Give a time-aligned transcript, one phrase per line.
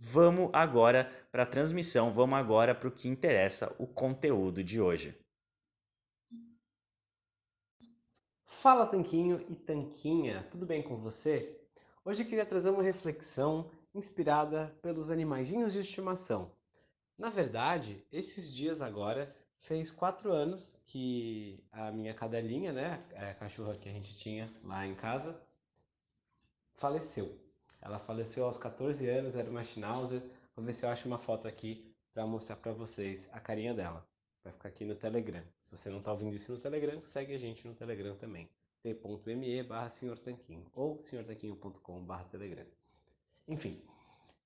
[0.00, 5.18] Vamos agora para a transmissão, vamos agora para o que interessa, o conteúdo de hoje.
[8.44, 11.60] Fala Tanquinho e Tanquinha, tudo bem com você?
[12.04, 16.52] Hoje eu queria trazer uma reflexão inspirada pelos animaizinhos de estimação.
[17.18, 23.74] Na verdade, esses dias agora fez quatro anos que a minha cadelinha, né, a cachorra
[23.74, 25.42] que a gente tinha lá em casa,
[26.74, 27.47] faleceu.
[27.80, 30.22] Ela faleceu aos 14 anos, era uma Schnauzer.
[30.54, 34.06] Vou ver se eu acho uma foto aqui para mostrar para vocês a carinha dela.
[34.42, 35.42] Vai ficar aqui no Telegram.
[35.64, 38.48] Se você não está ouvindo isso no Telegram, segue a gente no Telegram também.
[38.82, 39.90] t.me barra
[40.74, 42.66] ou senhortanquinho.com barra Telegram.
[43.46, 43.80] Enfim,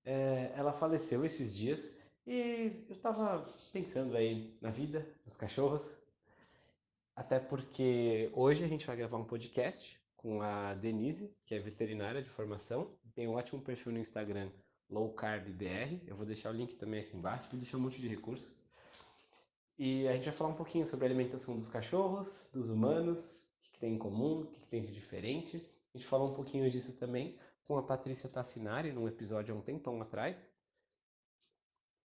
[0.05, 5.83] é, ela faleceu esses dias e eu estava pensando aí na vida, nos cachorros,
[7.15, 12.23] até porque hoje a gente vai gravar um podcast com a Denise, que é veterinária
[12.23, 14.51] de formação, tem um ótimo perfil no Instagram,
[14.89, 16.01] Low Carb BR.
[16.07, 18.71] Eu vou deixar o link também aqui embaixo, vou deixar um monte de recursos.
[19.77, 23.73] E a gente vai falar um pouquinho sobre a alimentação dos cachorros, dos humanos, o
[23.73, 25.57] que, tem em comum, o que, tem de diferente.
[25.93, 29.61] A gente falou um pouquinho disso também com a Patrícia Tassinari, num episódio há um
[29.61, 30.53] tempão atrás.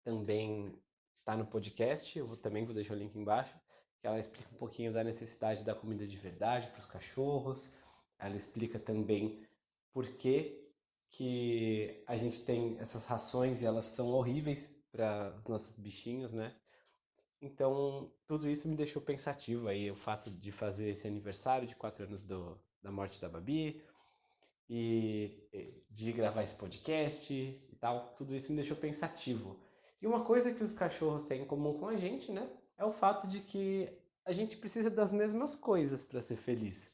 [0.04, 0.72] Também
[1.20, 3.58] está no podcast, eu vou, também vou deixar o link embaixo,
[4.00, 7.74] que ela explica um pouquinho da necessidade da comida de verdade para os cachorros,
[8.24, 9.46] ela explica também
[9.92, 10.72] por que,
[11.10, 16.56] que a gente tem essas rações e elas são horríveis para os nossos bichinhos, né?
[17.42, 22.06] Então, tudo isso me deixou pensativo aí, o fato de fazer esse aniversário de quatro
[22.06, 23.84] anos do, da morte da Babi
[24.70, 29.60] e de gravar esse podcast e tal, tudo isso me deixou pensativo.
[30.02, 32.94] E uma coisa que os cachorros têm em comum com a gente, né, é o
[32.94, 33.90] fato de que
[34.26, 36.94] a gente precisa das mesmas coisas para ser feliz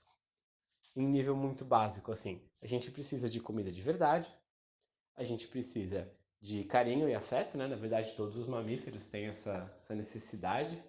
[1.02, 2.42] em nível muito básico, assim.
[2.62, 4.32] A gente precisa de comida de verdade,
[5.16, 6.12] a gente precisa
[6.42, 7.68] de carinho e afeto, né?
[7.68, 10.82] Na verdade, todos os mamíferos têm essa, essa necessidade.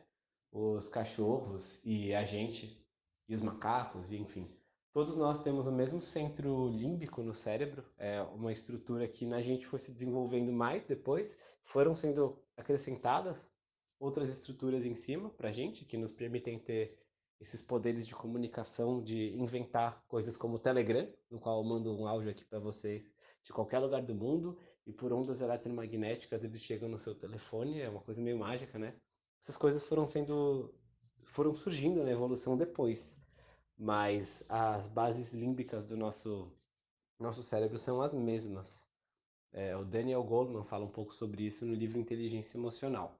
[0.52, 2.84] Os cachorros e a gente,
[3.28, 4.50] e os macacos, e enfim.
[4.92, 9.64] Todos nós temos o mesmo centro límbico no cérebro, é uma estrutura que na gente
[9.64, 13.48] foi se desenvolvendo mais depois, foram sendo acrescentadas
[14.00, 16.98] outras estruturas em cima para a gente, que nos permitem ter
[17.40, 22.06] esses poderes de comunicação, de inventar coisas como o Telegram, no qual eu mando um
[22.06, 26.88] áudio aqui para vocês de qualquer lugar do mundo e por ondas eletromagnéticas eles chegam
[26.88, 28.94] no seu telefone, é uma coisa meio mágica, né?
[29.40, 30.74] Essas coisas foram sendo
[31.24, 33.24] foram surgindo na evolução depois,
[33.78, 36.52] mas as bases límbicas do nosso
[37.18, 38.86] nosso cérebro são as mesmas.
[39.52, 43.18] É, o Daniel Goldman fala um pouco sobre isso no livro Inteligência Emocional.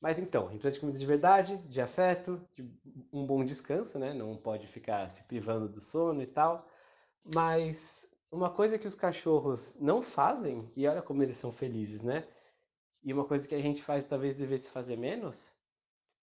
[0.00, 2.70] Mas então, a gente precisa de comida de verdade, de afeto, de
[3.12, 4.14] um bom descanso, né?
[4.14, 6.68] Não pode ficar se privando do sono e tal.
[7.34, 12.26] Mas uma coisa que os cachorros não fazem, e olha como eles são felizes, né?
[13.02, 15.56] E uma coisa que a gente faz talvez devesse fazer menos,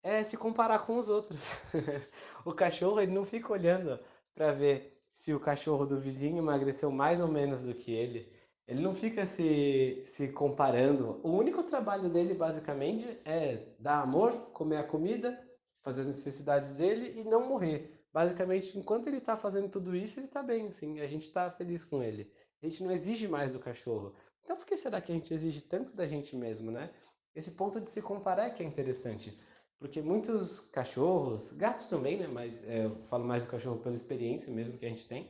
[0.02, 1.50] é se comparar com os outros.
[2.44, 3.98] o cachorro, ele não fica olhando
[4.34, 8.32] para ver se o cachorro do vizinho emagreceu mais ou menos do que ele.
[8.66, 11.20] Ele não fica se, se comparando.
[11.22, 15.38] O único trabalho dele, basicamente, é dar amor, comer a comida,
[15.82, 18.00] fazer as necessidades dele e não morrer.
[18.12, 21.82] Basicamente, enquanto ele está fazendo tudo isso, ele está bem, assim, a gente está feliz
[21.82, 22.30] com ele.
[22.62, 24.14] A gente não exige mais do cachorro.
[24.42, 26.90] Então, por que será que a gente exige tanto da gente mesmo, né?
[27.34, 29.36] Esse ponto de se comparar é que é interessante.
[29.78, 32.28] Porque muitos cachorros, gatos também, né?
[32.28, 35.28] Mas é, eu falo mais do cachorro pela experiência mesmo que a gente tem.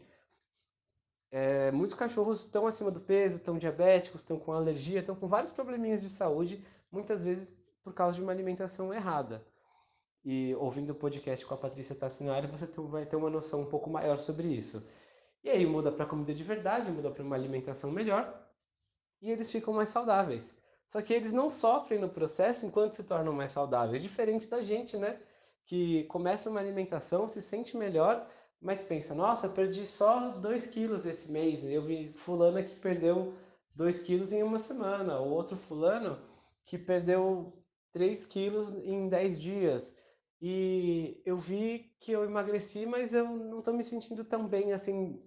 [1.32, 5.50] É, muitos cachorros estão acima do peso, estão diabéticos, estão com alergia, estão com vários
[5.50, 9.42] probleminhas de saúde, muitas vezes por causa de uma alimentação errada.
[10.22, 13.88] E ouvindo o podcast com a Patrícia Tassinari, você vai ter uma noção um pouco
[13.88, 14.86] maior sobre isso.
[15.42, 18.46] E aí muda para comida de verdade, muda para uma alimentação melhor,
[19.20, 20.58] e eles ficam mais saudáveis.
[20.86, 24.98] Só que eles não sofrem no processo enquanto se tornam mais saudáveis, diferente da gente,
[24.98, 25.18] né?
[25.64, 28.28] Que começa uma alimentação, se sente melhor,
[28.62, 31.64] mas pensa, nossa, eu perdi só 2 quilos esse mês.
[31.64, 33.34] Eu vi fulano que perdeu
[33.74, 36.18] 2 quilos em uma semana, o outro fulano
[36.64, 37.52] que perdeu
[37.92, 39.96] 3 quilos em 10 dias.
[40.40, 45.22] E eu vi que eu emagreci, mas eu não estou me sentindo tão bem assim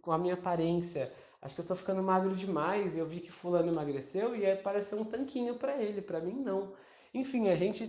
[0.00, 1.12] com a minha aparência
[1.44, 5.04] acho que eu tô ficando magro demais eu vi que fulano emagreceu e pareceu um
[5.04, 6.72] tanquinho para ele, para mim não.
[7.12, 7.86] Enfim, a gente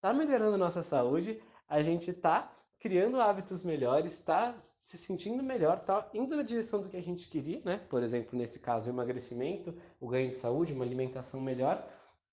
[0.00, 4.54] tá melhorando nossa saúde, a gente tá criando hábitos melhores, tá
[4.84, 7.78] se sentindo melhor, tá indo na direção do que a gente queria, né?
[7.90, 11.86] Por exemplo, nesse caso, o emagrecimento, o ganho de saúde, uma alimentação melhor,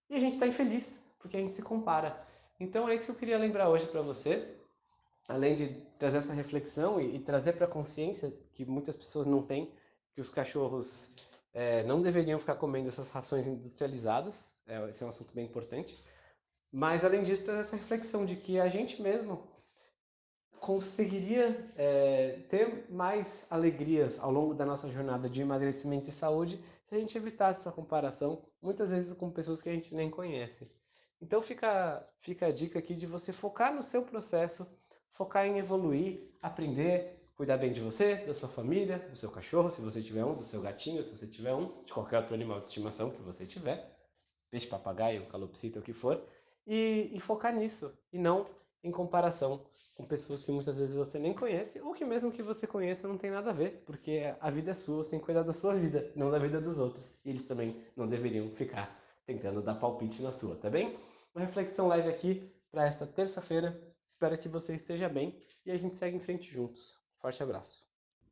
[0.09, 2.19] e a gente tá infeliz porque a gente se compara.
[2.59, 4.55] Então é isso que eu queria lembrar hoje para você,
[5.27, 9.73] além de trazer essa reflexão e, e trazer para consciência que muitas pessoas não têm
[10.13, 11.11] que os cachorros
[11.53, 14.53] é, não deveriam ficar comendo essas rações industrializadas.
[14.67, 15.97] É, esse é um assunto bem importante.
[16.71, 19.43] Mas, além disso, tem essa reflexão de que a gente mesmo
[20.65, 26.95] conseguiria é, ter mais alegrias ao longo da nossa jornada de emagrecimento e saúde se
[26.95, 30.71] a gente evitasse essa comparação, muitas vezes com pessoas que a gente nem conhece.
[31.21, 34.67] Então fica, fica a dica aqui de você focar no seu processo,
[35.11, 39.81] focar em evoluir, aprender, cuidar bem de você, da sua família, do seu cachorro, se
[39.81, 42.65] você tiver um, do seu gatinho, se você tiver um, de qualquer outro animal de
[42.65, 43.95] estimação que você tiver,
[44.49, 46.27] peixe, papagaio, calopsita, o que for,
[46.65, 48.47] e, e focar nisso, e não
[48.85, 49.65] em comparação
[49.95, 53.17] com pessoas que muitas vezes você nem conhece, ou que mesmo que você conheça não
[53.17, 55.73] tem nada a ver, porque a vida é sua, você tem que cuidar da sua
[55.73, 57.17] vida, não da vida dos outros.
[57.25, 58.93] E eles também não deveriam ficar
[59.25, 60.97] tentando dar palpite na sua, tá bem?
[61.33, 63.81] Uma reflexão live aqui para esta terça-feira.
[64.07, 66.99] Espero que você esteja bem e a gente segue em frente juntos.
[67.19, 67.94] Forte abraço.